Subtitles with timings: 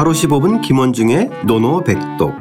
[0.00, 2.32] 하루 15분 김원중의 노노백독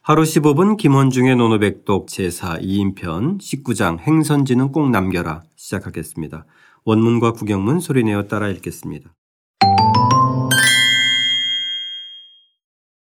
[0.00, 6.46] 하루 15분 김원중의 노노백독 제4 2인편 19장 행선지는 꼭 남겨라 시작하겠습니다.
[6.86, 9.12] 원문과 구경문 소리내어 따라 읽겠습니다.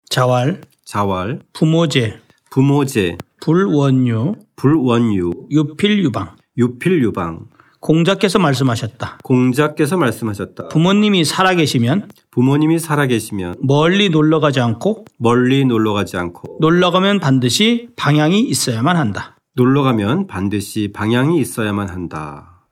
[0.09, 2.21] 자활, 자활, 부모제,
[2.51, 6.37] 부모제, 불원유, 불원유, 유필유방.
[6.57, 7.49] 유필유방
[7.81, 9.19] 공자께서 말씀하셨다.
[9.23, 10.69] 공자께서 말씀하셨다.
[10.69, 17.89] 부모님이 살아계시면 부모님이 살아계시면 멀리 놀러 가지 않고 멀리 놀러 가지 않고 놀러 가면 반드시
[17.97, 19.37] 방향이 있어야만 한다.
[19.55, 22.63] 놀러 가면 반드시 방향이 있어야만 한다.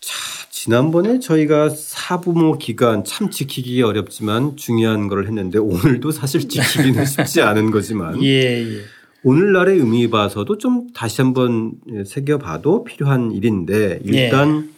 [0.00, 0.14] 자,
[0.50, 7.70] 지난번에 저희가 사부모 기간 참 지키기 어렵지만 중요한 걸 했는데 오늘도 사실 지키기는 쉽지 않은
[7.70, 8.80] 거지만 예, 예.
[9.24, 11.72] 오늘날의 의미 봐서도 좀 다시 한번
[12.06, 14.70] 새겨봐도 필요한 일인데 일단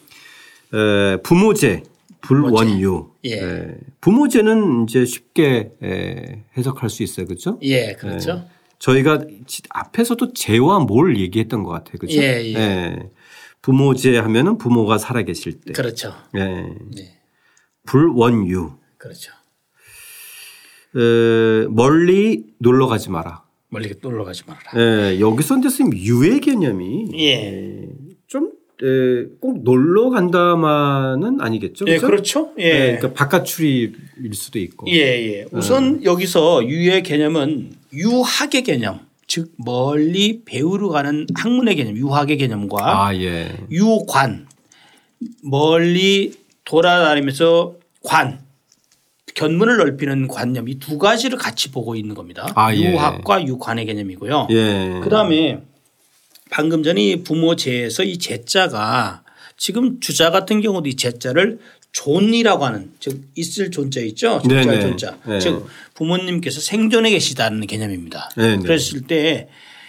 [0.72, 1.82] 에, 부모제
[2.20, 3.32] 불원유 예.
[3.42, 7.58] 에, 부모제는 이제 쉽게 에, 해석할 수 있어요, 그렇죠?
[7.62, 8.46] 예, 그렇죠.
[8.78, 12.16] 저희가 지- 앞에서도 제와 뭘 얘기했던 것 같아요, 그렇죠?
[12.18, 13.10] 예, 예.
[13.62, 16.12] 부모제 하면은 부모가 살아계실 때, 그렇죠.
[16.36, 16.44] 예.
[16.94, 17.18] 네.
[17.86, 19.32] 불원유 그렇죠.
[20.96, 23.44] 에, 멀리 놀러 가지 마라.
[23.76, 24.70] 멀리 놀러 가지 말아라.
[24.76, 27.88] 예, 여기서 근데 선생님 유의 개념이 예.
[28.26, 28.52] 좀,
[28.82, 31.84] 에, 꼭 놀러 간다만은 아니겠죠.
[31.88, 31.98] 예?
[31.98, 32.52] 그렇죠.
[32.58, 32.64] 예.
[32.64, 34.86] 예, 그러니까 바깥 출입일 수도 있고.
[34.88, 35.46] 예, 예.
[35.52, 43.14] 우선 여기서 유의 개념은 유학의 개념, 즉 멀리 배우러 가는 학문의 개념, 유학의 개념과 아,
[43.14, 43.54] 예.
[43.70, 44.46] 유관,
[45.42, 46.32] 멀리
[46.64, 48.40] 돌아다니면서 관,
[49.36, 52.50] 견문을 넓히는 관념 이 두 가지를 같이 보고 있는 겁니다.
[52.54, 52.78] 아, 예.
[52.92, 54.48] 유학과 유관의 개념이고요.
[54.50, 55.00] 예.
[55.02, 55.62] 그다음에
[56.50, 59.22] 방금 전에 이 부모재에서 이 재자가
[59.56, 61.58] 지금 주자 같은 경우도 이 재자를
[61.92, 64.40] 존이라고 하는 즉 있을 존자 있죠.
[64.42, 64.80] 존자할 네네.
[64.80, 65.18] 존자.
[65.26, 65.38] 네.
[65.38, 68.30] 즉 부모님께서 생존에 계시다는 개념입니다.
[68.36, 68.62] 네네.
[68.62, 69.48] 그랬을 때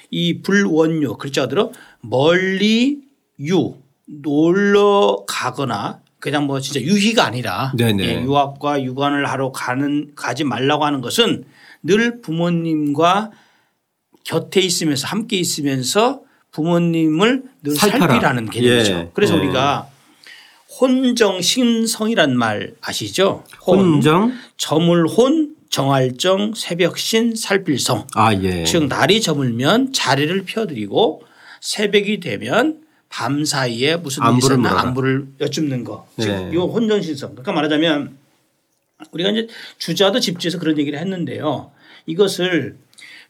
[0.10, 1.72] 이 불원유 글자가 들어
[2.02, 3.00] 멀리
[3.42, 3.76] 유
[4.06, 7.74] 놀러 가거나 그냥 뭐 진짜 유희가 아니라.
[7.80, 11.46] 예, 유학과 유관을 하러 가는 가지 말라고 하는 것은
[11.84, 13.32] 늘 부모님과
[14.24, 18.08] 곁에 있으면서 함께 있으면서 부모님을 늘 살펴라.
[18.08, 18.92] 살피라는 개념이죠.
[18.92, 19.10] 예.
[19.14, 19.40] 그래서 예.
[19.40, 19.88] 우리가
[20.80, 23.44] 혼정 신성이란 말 아시죠?
[23.66, 24.34] 혼, 혼정?
[24.58, 28.08] 저물혼, 정할정, 새벽신, 살필성.
[28.16, 28.64] 아, 예.
[28.64, 31.22] 즉 날이 저물면 자리를 펴드리고
[31.62, 32.82] 새벽이 되면
[33.18, 34.82] 밤 사이에 무슨 안부를 있었나 물어라.
[34.90, 36.08] 안부를 여쭙는 거.
[36.20, 36.52] 즉 네.
[36.54, 37.32] 이 혼전신성.
[37.32, 38.16] 그러니까 말하자면
[39.10, 39.48] 우리가 이제
[39.80, 41.72] 주자도 집주에서 그런 얘기를 했는데요.
[42.06, 42.78] 이것을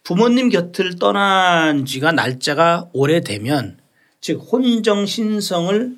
[0.04, 3.78] 부모님 곁을 떠난 지가 날짜가 오래되면
[4.20, 5.96] 즉 혼정신성을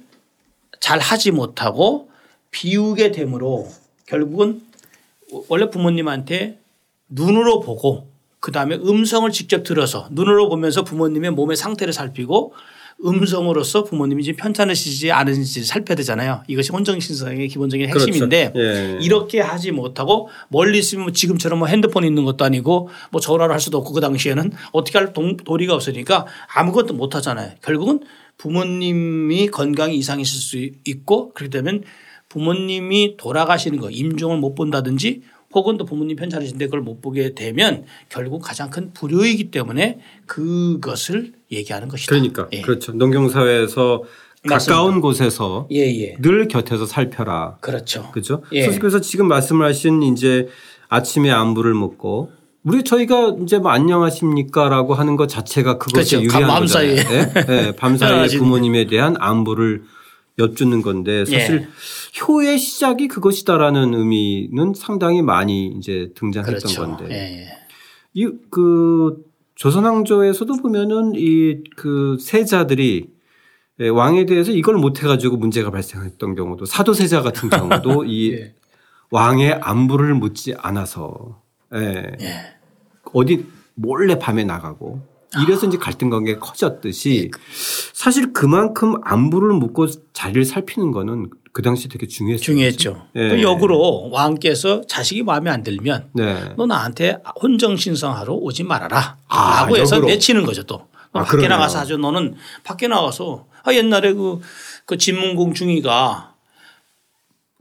[0.79, 2.11] 잘 하지 못하고
[2.51, 3.67] 비우게 되므로
[4.05, 4.61] 결국은
[5.47, 6.59] 원래 부모님한테
[7.07, 8.07] 눈으로 보고
[8.39, 12.53] 그 다음에 음성을 직접 들어서 눈으로 보면서 부모님의 몸의 상태를 살피고
[13.05, 16.43] 음성으로서 부모님이 지금 편찮으시지 않은지 살펴야 되잖아요.
[16.47, 18.59] 이것이 혼정신성의 기본적인 핵심인데 그렇죠.
[18.59, 18.97] 예.
[19.01, 23.59] 이렇게 하지 못하고 멀리 있으면 뭐 지금처럼 뭐 핸드폰 있는 것도 아니고 뭐 전화를 할
[23.61, 27.53] 수도 없고 그 당시에는 어떻게 할 동- 도리가 없으니까 아무것도 못 하잖아요.
[27.63, 28.01] 결국은
[28.37, 31.83] 부모님이 건강이 이상이 있을 수 있고 그렇게 되면
[32.29, 35.21] 부모님이 돌아가시는 거 임종을 못 본다든지
[35.53, 41.87] 혹은 또 부모님 편찮으신데 그걸 못 보게 되면 결국 가장 큰 불효이기 때문에 그것을 얘기하는
[41.87, 42.09] 것이다.
[42.09, 42.47] 그러니까.
[42.53, 42.61] 예.
[42.61, 42.91] 그렇죠.
[42.91, 44.03] 농경사회에서
[44.43, 44.75] 맞습니다.
[44.75, 46.15] 가까운 곳에서 예, 예.
[46.19, 47.57] 늘 곁에서 살펴라.
[47.61, 48.09] 그렇죠.
[48.11, 48.43] 그죠?
[48.53, 48.61] 예.
[48.63, 50.47] 선생님께서 지금 말씀하신 이제
[50.87, 52.31] 아침에 안부를 묻고
[52.63, 56.25] 우리 저희가 이제 뭐 안녕하십니까라고 하는 것 자체가 그것이 그렇죠.
[56.25, 56.97] 유리한 밤 거잖아요.
[56.97, 57.17] 사이에.
[57.17, 57.67] 예?
[57.67, 58.27] 예, 밤 사이에.
[58.37, 59.83] 부모님에 대한 안부를
[60.39, 61.67] 여쭙는 건데 사실 예.
[62.21, 66.81] 효의 시작이 그것이다라는 의미는 상당히 많이 이제 등장했던 그렇죠.
[66.81, 67.47] 건데 예, 예.
[68.13, 69.17] 이그
[69.55, 73.09] 조선왕조에서도 보면은 이 그 세자들이
[73.81, 78.55] 예, 왕에 대해서 이걸 못 해가지고 문제가 발생했던 경우도 사도세자 같은 경우도 이 예.
[79.11, 81.41] 왕의 안부를 묻지 않아서
[81.75, 82.11] 예.
[82.21, 82.33] 예.
[83.13, 85.01] 어디 몰래 밤에 나가고
[85.43, 87.29] 이래서 이제 갈등 관계가 커졌듯이
[87.93, 92.43] 사실 그만큼 안부를 묻고 자리를 살피는 거는 그 당시 되게 중요했어요.
[92.43, 93.07] 중요했죠.
[93.15, 93.29] 예.
[93.29, 96.53] 또 역으로 왕께서 자식이 마음에 안 들면 네.
[96.57, 99.17] 너 나한테 혼정신성하러 오지 말아라.
[99.27, 100.07] 아, 라고 해서 역으로.
[100.11, 100.87] 내치는 거죠 또.
[101.11, 101.49] 너 아, 밖에 그러네요.
[101.49, 101.97] 나가서 하죠.
[101.97, 104.39] 너는 밖에 나가서 아 옛날에 그,
[104.85, 106.33] 그 진문공 중이가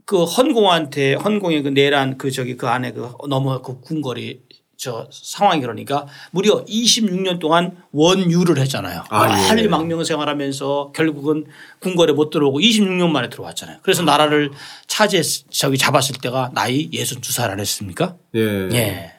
[0.05, 4.39] 그 헌공한테 헌공의 그 내란 그 저기 그 안에 그 넘어 그 궁궐이
[4.79, 9.03] 저 상황이 그러니까 무려 26년 동안 원유를 했잖아요.
[9.09, 9.47] 아, 예.
[9.49, 11.43] 빨리 망명 생활하면서 결국은
[11.79, 13.79] 궁궐에 못 들어오고 26년 만에 들어왔잖아요.
[13.81, 14.51] 그래서 나라를
[14.87, 18.15] 차지했 저기 잡았을 때가 나이 62살 안 했습니까?
[18.35, 18.69] 예.
[18.71, 19.11] 예.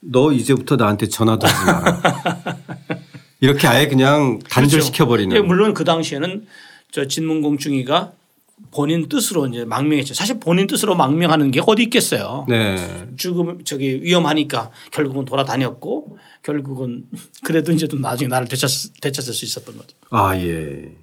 [0.00, 2.00] 너 이제부터 나한테 전화도 하지 마라.
[3.40, 5.28] 이렇게 아예 그냥 단절시켜버리는.
[5.28, 5.44] 그렇죠.
[5.44, 6.46] 예, 물론 그 당시에는
[6.90, 8.12] 저 진문공중이가
[8.70, 10.14] 본인 뜻으로 이제 망명했죠.
[10.14, 12.46] 사실 본인 뜻으로 망명하는 게 어디 있겠어요.
[12.48, 12.76] 네.
[13.16, 17.04] 죽음 저기 위험하니까 결국은 돌아다녔고 결국은
[17.44, 19.96] 그래도 이제 좀 나중에 나를 되찾, 되찾을 수 있었던 거죠.
[20.10, 20.96] 아, 예.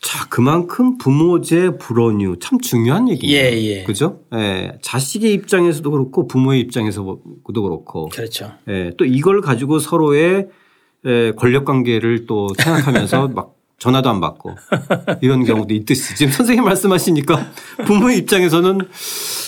[0.00, 3.36] 자, 그만큼 부모제 불원유 참 중요한 얘기예요.
[3.36, 3.84] 예, 예.
[3.84, 4.20] 그죠?
[4.34, 4.76] 예.
[4.82, 8.08] 자식의 입장에서도 그렇고 부모의 입장에서도 그렇고.
[8.08, 8.52] 그렇죠.
[8.68, 8.90] 예.
[8.98, 10.48] 또 이걸 가지고 서로의
[11.06, 14.54] 예, 권력 관계를 또 생각하면서 막 전화도 안 받고
[15.22, 17.50] 이런 경우도 있듯이 지금 선생님 말씀하시니까
[17.84, 18.78] 부모의 입장에서는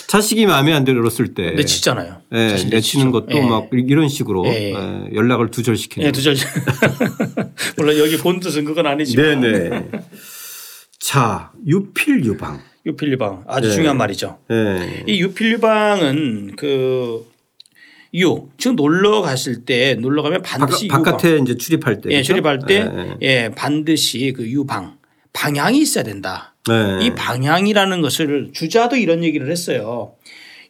[0.07, 2.17] 자식이 마음에 안 들었을 때 내치잖아요.
[2.33, 3.11] 예, 내치는.
[3.11, 3.41] 것도 예.
[3.41, 4.73] 막 이런 식으로 예, 예.
[4.73, 6.35] 예, 연락을 두절시키는 예, 두절.
[7.77, 9.39] 물론 여기 본 뜻은 그건 아니지만.
[9.39, 9.89] 네네.
[10.99, 12.59] 자, 유필 유방.
[12.85, 13.75] 유필 유방 아주 네.
[13.75, 14.39] 중요한 말이죠.
[14.51, 15.03] 예.
[15.07, 17.25] 이 유필 유방은 그
[18.15, 21.17] 유, 즉 놀러 갔을 때 놀러 가면 반드시 바깥, 유방.
[21.17, 22.09] 바깥에 이제 출입할 때.
[22.11, 22.33] 예, 그죠?
[22.33, 22.89] 출입할 때
[23.21, 24.97] 예, 예, 반드시 그 유방
[25.33, 26.55] 방향이 있어야 된다.
[26.69, 27.05] 예.
[27.05, 30.15] 이 방향이라는 것을 주자도 이런 얘기를 했어요.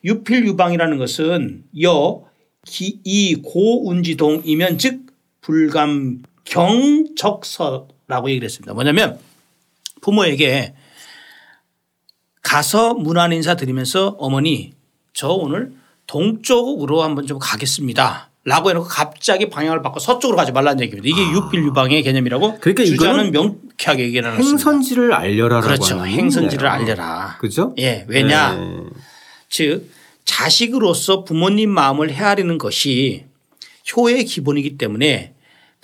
[0.04, 2.24] 유필 유방이라는 것은 여,
[2.66, 5.06] 기, 이, 고 운지 동 이면 즉
[5.42, 8.74] 불감 경 적서라고 얘기를 했습니다.
[8.74, 9.20] 뭐냐면
[10.02, 10.74] 부모에게
[12.42, 14.74] 가서 문안 인사 드리면서 어머니
[15.14, 15.74] 저 오늘
[16.08, 18.30] 동쪽으로 한번 좀 가겠습니다.
[18.48, 21.10] 라고 해놓고 갑자기 방향을 바꿔 서쪽으로 가지 말라는 얘기입니다.
[21.10, 22.56] 이게 유필 유방의 개념이라고 아.
[22.60, 26.00] 그러니까 주자는 명쾌하게 얘기를 하습니다 행선지를 알려라라고 그렇죠.
[26.00, 26.94] 하는 행선지를 의미네요.
[26.94, 27.38] 알려라.
[27.40, 27.74] 그죠?
[27.80, 28.06] 예.
[28.08, 28.56] 왜냐.
[28.60, 28.90] 예.
[29.50, 29.90] 즉
[30.26, 33.26] 자식으로서 부모님 마음을 헤아리는 것이
[33.96, 35.35] 효의 기본이기 때문에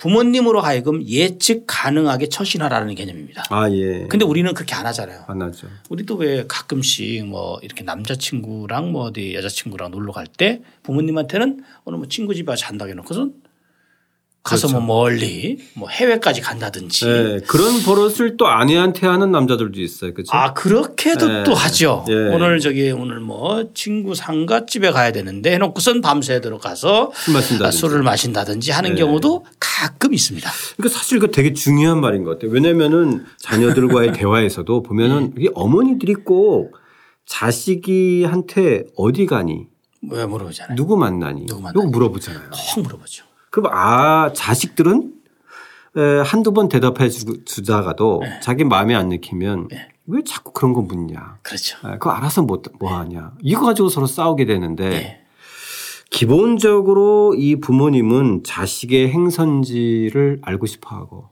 [0.02, 3.44] 부모님으로 하여금 예측 가능하게 처신하라는 개념입니다.
[3.50, 4.04] 아, 예.
[4.08, 5.22] 근데 우리는 그렇게 안 하잖아요.
[5.28, 5.68] 안 하죠.
[5.90, 12.08] 우리도 왜 가끔씩 뭐 이렇게 남자친구랑 뭐 어디 여자친구랑 놀러 갈 때 부모님한테는 오늘 뭐
[12.08, 13.34] 친구 집에 와서 잔다고 해놓고선
[14.42, 14.84] 가서 그렇죠.
[14.84, 17.40] 뭐 멀리 뭐 해외까지 간다든지 예.
[17.46, 20.12] 그런 버릇을 또 아내한테 하는 남자들도 있어요.
[20.14, 20.32] 그죠?
[20.32, 21.44] 아 그렇게도 예.
[21.44, 22.04] 또 하죠.
[22.08, 22.12] 예.
[22.12, 27.64] 오늘 저기 오늘 뭐 친구 상가집에 가야 되는데 해놓고선 밤새 들어가서 술 마신다든지.
[27.64, 28.94] 아, 술을 마신다든지 하는 예.
[28.96, 30.50] 경우도 가끔 있습니다.
[30.76, 32.50] 그러니까 사실 이거 되게 중요한 말인 것 같아요.
[32.50, 35.42] 왜냐면은 자녀들과의 대화에서도 보면은 예.
[35.42, 36.74] 이게 어머니들이 꼭
[37.26, 39.66] 자식이한테 어디 가니?
[40.10, 40.74] 왜 물어보잖아요.
[40.74, 41.46] 누구 만나니?
[41.46, 41.86] 누구 만나니?
[41.92, 42.50] 물어보잖아요.
[42.74, 43.24] 꼭 물어보죠.
[43.52, 45.12] 그럼 아 자식들은
[45.96, 48.40] 에, 한두 번 대답해 주- 주다가도 네.
[48.42, 49.68] 자기 마음에 안 느끼면
[50.06, 51.36] 왜 자꾸 그런 거 묻냐?
[51.42, 51.76] 그렇죠.
[51.82, 53.32] 아, 그거 알아서 뭐, 뭐 하냐?
[53.42, 55.20] 이거 가지고 서로 싸우게 되는데 네.
[56.10, 61.28] 기본적으로 이 부모님은 자식의 행선지를 알고 싶어 하고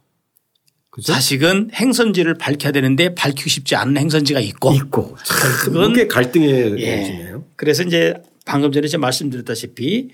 [0.90, 1.12] 그죠?
[1.14, 5.17] 자식은 행선지를 밝혀야 되는데 밝히고 싶지 않은 행선지가 있고 있고
[5.64, 7.00] 그건 그게 갈등의 예.
[7.00, 7.44] 여지네요.
[7.56, 8.14] 그래서 이제
[8.44, 10.11] 방금 전에 제가 말씀드렸다시피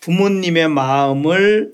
[0.00, 1.72] 부모님의 마음을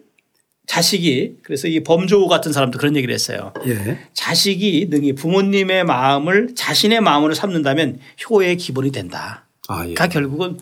[0.66, 3.52] 자식이 그래서 이 범조우 같은 사람도 그런 얘기를 했어요.
[3.66, 3.98] 예.
[4.14, 7.98] 자식이 능히 부모님의 마음을 자신의 마음으로 삼는다면
[8.30, 9.44] 효의 기본이 된다.
[9.68, 9.94] 아 예.
[9.94, 10.58] 그러니까 결국은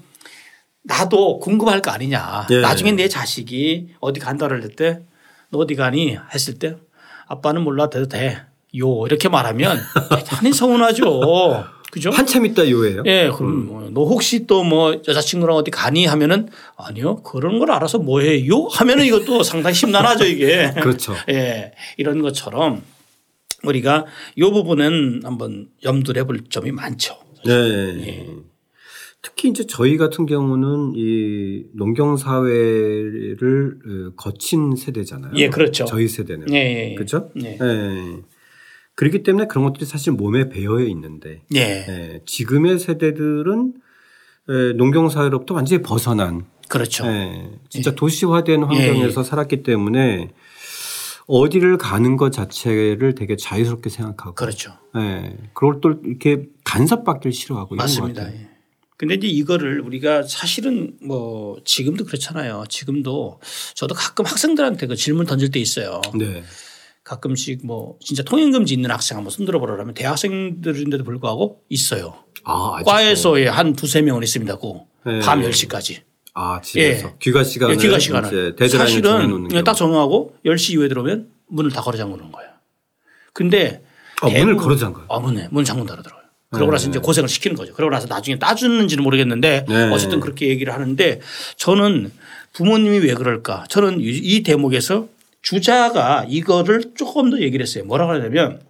[0.83, 2.49] 나도 궁금할 거 아니냐.
[2.51, 2.61] 예.
[2.61, 5.01] 나중에 내 자식이 어디 간다를 할 때
[5.51, 6.77] 너 어디 가니 했을 때
[7.29, 8.41] 아빠는 몰라 돼도 돼.
[8.79, 9.79] 요 이렇게 말하면
[10.17, 11.21] 대단히 서운하죠.
[11.93, 12.09] 그죠?
[12.11, 13.03] 한참 있다 요예요.
[13.05, 18.65] 예, 그럼 뭐너 혹시 또 뭐 여자친구랑 어디 가니 하면은 아니요 그런 걸 알아서 뭐해요
[18.73, 20.73] 하면은 이것도 상당히 심란하죠 이게.
[20.83, 21.15] 그렇죠.
[21.29, 22.83] 예, 이런 것처럼
[23.63, 24.07] 우리가
[24.37, 27.15] 이 부분은 한번 염두를 해볼 점이 많죠.
[27.45, 27.53] 네.
[27.53, 28.27] 예.
[29.21, 35.33] 특히 이제 저희 같은 경우는 이 농경 사회를 어, 거친 세대잖아요.
[35.37, 35.85] 예, 그렇죠.
[35.85, 36.53] 저희 세대는.
[36.55, 36.95] 예, 예, 예.
[36.95, 37.31] 그렇죠?
[37.43, 37.59] 예.
[37.61, 38.17] 예.
[38.95, 42.21] 그렇기 때문에 그런 것들이 사실 몸에 배어 있는데 예, 예.
[42.27, 43.75] 지금의 세대들은
[44.51, 47.07] 예, 농경 사회로부터 완전히 벗어난 그렇죠.
[47.07, 47.51] 예.
[47.69, 50.31] 진짜 도시화된 환경에서 살았기 때문에
[51.27, 54.73] 어디를 가는 것 자체를 되게 자유스럽게 생각하고 그렇죠.
[54.97, 55.37] 예.
[55.55, 58.25] 그걸 또 이렇게 간섭받기를 싫어하고 이런 것 맞습니다.
[58.25, 58.41] 같아요.
[58.41, 58.49] 예.
[58.99, 62.65] 근데 이제 이거를 우리가 사실은 뭐 지금도 그렇잖아요.
[62.69, 63.41] 지금도
[63.75, 66.01] 저도 가끔 학생들한테 그 질문 던질 때 있어요.
[66.17, 66.45] 네.
[67.05, 72.15] 가끔씩 뭐 진짜 통행금지 있는 학생 한번 손들어 보라면 대학생들인데도 불구하고 있어요.
[72.45, 72.81] 아.
[72.85, 74.57] 과에서의 한 두세 명은 있습니다.
[74.59, 74.73] 그
[75.07, 75.19] 네.
[75.21, 76.01] 밤 10시까지.
[76.35, 77.15] 아, 집에서 예.
[77.21, 78.57] 귀가 시간을 예, 귀가 시간을.
[78.69, 79.75] 사실은 딱.
[79.75, 82.51] 정하고 10시 이후에 들어오면 문을 다 걸어 잠그는 거예요.
[83.35, 83.83] 근데
[84.23, 85.05] 아, 문을 걸어 잠가요?
[85.11, 86.21] 아, 문에 문 잠근 달아 들어요.
[86.51, 87.73] 그러고 나서 이제 고생을 시키는 거죠.
[87.75, 89.91] 그러고 나서 나중에 따주는지는 모르겠는데 네.
[89.91, 91.21] 어쨌든 그렇게 얘기를 하는데
[91.57, 92.13] 저는
[92.53, 93.65] 부모님이 왜 그럴까?
[93.69, 95.09] 저는 이- 이 대목에서
[95.43, 97.85] 주자가 이거를 조금 더 얘기를 했어요.
[97.85, 98.63] 뭐라고 하냐면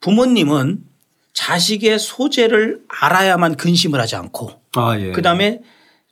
[0.00, 0.84] 부모님은
[1.32, 5.12] 자식의 소재를 알아야만 근심을 하지 않고 아, 예.
[5.12, 5.60] 그다음에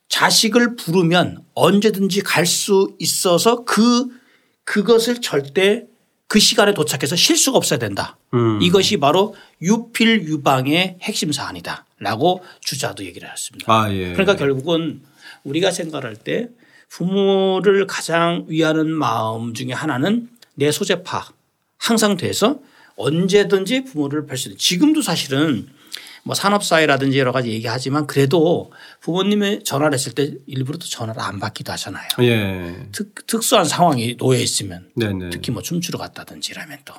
[0.09, 4.09] 자식을 부르면 언제든지 갈 수 있어서 그
[4.65, 5.85] 그것을 절대
[6.27, 8.17] 그 시간에 도착해서 실수가 없어야 된다.
[8.35, 8.61] 음.
[8.62, 13.73] 이것이 바로 유필 유방의 핵심 사안이다라고 주자도 얘기를 했습니다.
[13.73, 14.12] 아, 예.
[14.12, 15.03] 그러니까 결국은
[15.45, 16.49] 우리가 생각할 때
[16.90, 21.32] 부모를 가장 위하는 마음 중에 하나는 내 소재 파악
[21.78, 22.59] 항상 돼서
[22.97, 25.68] 언제든지 부모를 뵐 수 있는 지금도 사실은
[26.23, 31.73] 뭐 산업사회라든지 여러 가지 얘기하지만 그래도 부모님이 전화를 했을 때 일부러 또 전화를 안 받기도
[31.73, 32.09] 하잖아요.
[32.20, 32.88] 예.
[32.92, 35.30] 특, 특수한 상황이 놓여 있으면 네네.
[35.30, 36.92] 특히 뭐 춤추러 갔다든지 이러면 또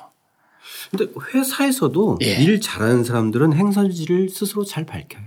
[0.90, 2.42] 근데 회사에서도 예.
[2.42, 5.22] 일 잘하는 사람들은 행선지를 스스로 잘 밝혀요.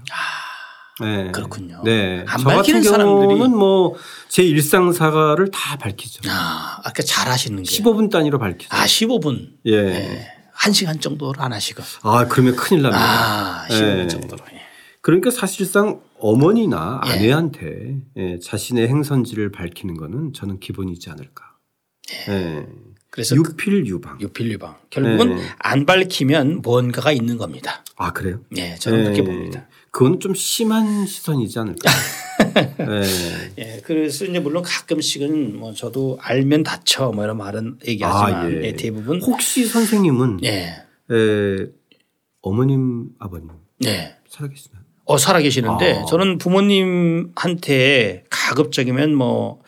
[1.01, 1.27] 네.
[1.27, 1.81] 아, 그렇군요.
[1.83, 2.23] 네.
[2.27, 6.21] 안저 같은 밝히는 사람들이- 경우는 뭐제 일상사가를 다 밝히죠.
[6.29, 8.69] 아, 아까 잘 하시는 게 15분 단위로 밝히죠.
[8.71, 9.49] 아, 15분.
[9.65, 9.81] 예.
[9.81, 10.27] 네.
[10.57, 11.83] 1시간 정도를 안 하시고.
[12.03, 13.03] 아, 그러면 큰일 납니다.
[13.03, 14.07] 아, 15분 예.
[14.07, 14.43] 정도로.
[14.53, 14.61] 예.
[15.01, 17.11] 그러니까 사실상 어머니나 예.
[17.11, 21.43] 아내한테 예, 자신의 행선지를 밝히는 거는 저는 기본이지 않을까.
[22.29, 22.65] 예.
[23.15, 24.19] 그래서 유필 유방.
[24.19, 24.75] 유필 유방.
[24.89, 25.41] 결국은 네.
[25.57, 27.81] 안 밝히면 뭔가가 있는 겁니다.
[27.95, 28.41] 아 그래요?
[28.49, 29.23] 네, 저는 그렇게 예.
[29.23, 29.67] 봅니다.
[29.89, 31.89] 그건 좀 심한 시선이지 않을까.
[32.57, 33.55] 예.
[33.57, 38.63] 예, 그래서 이제 물론 가끔씩은 뭐 저도 알면 다쳐 뭐 이런 말은 얘기하지만 아, 예.
[38.65, 41.67] 예, 대부분 혹시 선생님은 예, 에,
[42.41, 43.47] 어머님 아버님
[43.79, 44.13] 네.
[44.27, 44.81] 살아계시나요?
[45.05, 46.05] 어, 살아계시는데 아.
[46.05, 49.61] 저는 부모님한테 가급적이면 뭐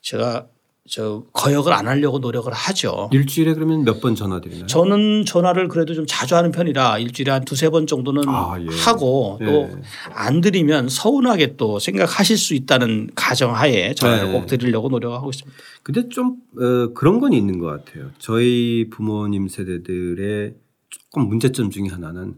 [0.00, 0.46] 제가
[0.86, 3.08] 저 거역을 안 하려고 노력을 하죠.
[3.10, 4.66] 일주일에 그러면 몇 번 전화 드리나요?
[4.66, 8.66] 저는 전화를 그래도 좀 자주 하는 편이라 일주일에 한 두세 번 정도는 아, 예.
[8.84, 9.46] 하고 예.
[9.46, 14.32] 또안 드리면 서운하게 또 생각하실 수 있다는 가정하에 전화를 네.
[14.32, 15.58] 꼭 드리려고 노력하고 있습니다.
[15.82, 18.10] 근데 좀 어, 그런 건 있는 것 같아요.
[18.18, 20.54] 저희 부모님 세대들의
[20.90, 22.34] 조금 문제점 중에 하나는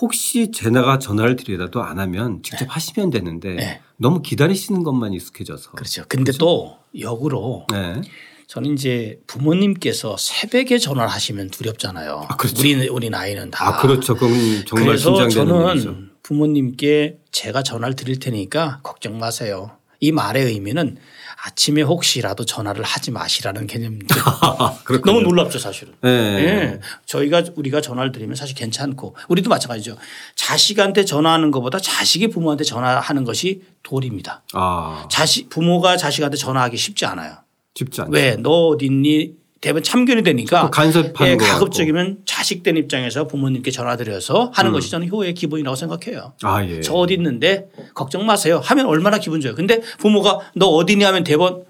[0.00, 3.80] 혹시 제나가 전화를 드리라도 안 하면 직접 하시면 되는데 네.
[3.96, 5.72] 너무 기다리시는 것만 익숙해져서.
[5.72, 6.04] 그렇죠.
[6.08, 8.00] 근데 또 역으로 네.
[8.46, 12.26] 저는 이제 부모님께서 새벽에 전화를 하시면 두렵잖아요.
[12.28, 12.60] 아, 그렇죠.
[12.60, 13.68] 우리 우리 나이는 다.
[13.68, 14.14] 아 그렇죠.
[14.14, 14.30] 그건
[14.66, 15.84] 정말 그래서 긴장되는 일이죠.
[15.84, 19.70] 저는 부모님께 제가 전화를 드릴 테니까 걱정 마세요.
[20.00, 20.98] 이 말의 의미는
[21.44, 23.66] 아침에 혹시라도 전화를 하지 마시라는
[24.84, 25.12] 그렇군요.
[25.20, 25.92] 너무 놀랍죠 사실은.
[26.00, 26.10] 네.
[26.10, 26.80] 예.
[27.04, 29.96] 저희가 우리가 전화를 드리면 사실 괜찮고 우리도 마찬가지죠.
[30.34, 34.42] 자식한테 전화하는 것보다 자식이 부모한테 전화하는 것이 도리입니다.
[34.54, 37.36] 아 자식 부모가 자식한테 전화하기 쉽지 않아요.
[37.74, 38.12] 쉽지 않죠.
[38.12, 39.32] 왜 너 어디 있니?
[39.60, 45.08] 대부분 참견이 되니까 또 간섭하는 예, 것 가급적이면 자식된 입장에서 부모님께 전화드려서 하는 것이 저는
[45.08, 46.34] 효의 기본이라고 생각해요.
[46.42, 46.80] 아 예.
[46.80, 49.54] 저 어디 있는데 걱정 마세요 하면 얼마나 기분 좋아요.
[49.54, 51.64] 근데 부모가 너 어디니 하면 대번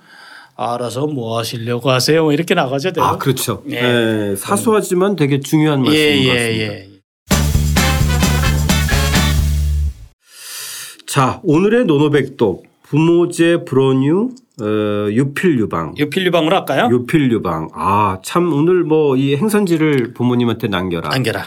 [0.57, 2.25] 알아서 뭐 하시려고 하세요.
[2.25, 2.93] 뭐 이렇게 나가죠.
[2.93, 3.09] 대번.
[3.09, 3.63] 아 그렇죠.
[3.71, 3.77] 예.
[4.33, 6.75] 예, 사소하지만 되게 중요한 말씀인 예, 것 예, 같습니다.
[6.75, 6.89] 예.
[11.07, 14.65] 자 오늘의 노노백독 부모제 불온유 어,
[15.11, 16.89] 유필유방 유필유방으로 할까요?
[16.91, 21.45] 유필유방 아 참 오늘 뭐 이 행선지를 부모님한테 남겨라 안겨라.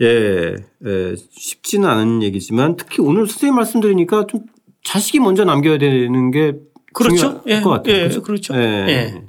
[0.00, 0.54] 예,
[0.86, 4.42] 예 쉽지는 않은 얘기지만 특히 오늘 선생님 말씀드리니까 좀
[4.84, 6.54] 자식이 먼저 남겨야 되는 게
[6.94, 7.42] 그렇죠.
[7.46, 7.94] 예, 것 같아요.
[7.94, 8.22] 예, 그렇죠?
[8.22, 8.54] 그렇죠.
[8.54, 8.60] 예.
[8.88, 9.22] 예.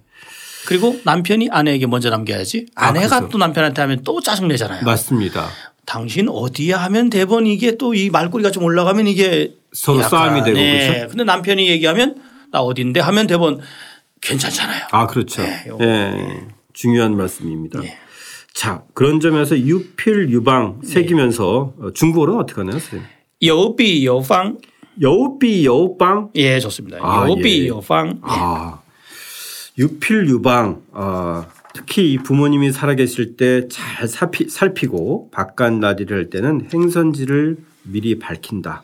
[0.68, 2.68] 그리고 남편이 아내에게 먼저 남겨야지.
[2.75, 3.29] 아, 아내가 그렇죠.
[3.32, 4.86] 또 남편한테 하면 또 짜증 내잖아요.
[4.86, 5.48] 맞습니다.
[5.86, 10.58] 당신 어디야 하면 대번 이게 또 이 말꼬리가 좀 올라가면 이게 서로 약간, 싸움이 되고
[10.58, 10.88] 네.
[10.88, 11.08] 그렇죠.
[11.10, 12.16] 근데 남편이 얘기하면
[12.52, 13.60] 나 어딘데 하면 대번
[14.22, 14.88] 괜찮잖아요.
[14.92, 15.42] 아 그렇죠.
[15.44, 15.66] 네.
[15.82, 17.80] 예, 중요한 말씀입니다.
[17.82, 17.98] 네.
[18.54, 23.08] 자 그런 점에서 유필 유방 새기면서 어, 중국어로는 어떻게 하나요, 선생님?
[23.44, 24.58] 여비 여방
[25.02, 26.98] 여우비 여우방 예 좋습니다.
[27.02, 27.68] 아, 여비 예.
[27.68, 28.80] 여방 아,
[29.78, 30.82] 유필 유방.
[30.92, 38.84] 아, 특히 이 부모님이 살아계실 때 잘 살피고 바깥 나들이를 할 때는 행선지를 미리 밝힌다.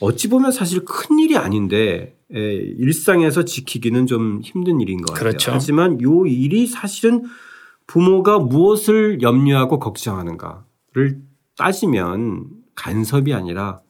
[0.00, 5.30] 어찌 보면 사실 큰 일이 아닌데 에, 일상에서 지키기는 좀 힘든 일인 것 같아요.
[5.30, 5.52] 그렇죠.
[5.52, 7.24] 하지만 요 일이 사실은
[7.86, 11.18] 부모가 무엇을 염려하고 걱정하는가를
[11.56, 13.80] 따지면 간섭이 아니라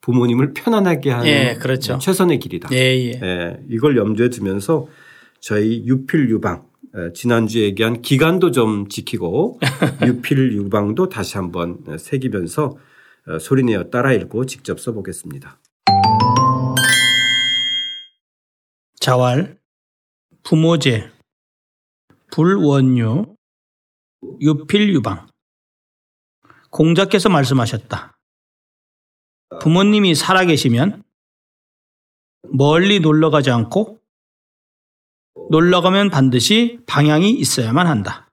[0.00, 1.98] 부모님을 편안하게 하는 예, 그렇죠.
[1.98, 2.68] 최선의 길이다.
[2.72, 3.20] 예 예.
[3.22, 4.86] 예, 이걸 염두에 두면서
[5.40, 6.62] 저희 유필 유방
[6.94, 9.58] 에, 지난주에 얘기한 기간도 좀 지키고
[10.06, 12.87] 유필 유방도 다시 한번 에, 새기면서 어,
[13.40, 15.58] 소리내어 따라 읽고 직접 써보겠습니다.
[19.00, 19.58] 자활
[20.42, 21.10] 부모제
[22.32, 23.34] 불원유
[24.40, 25.28] 유필유방
[26.70, 28.18] 공자께서 말씀하셨다.
[29.60, 31.02] 부모님이 살아계시면
[32.50, 33.98] 멀리 놀러 가지 않고
[35.50, 38.27] 놀러 가면 반드시 방향이 있어야만 한다.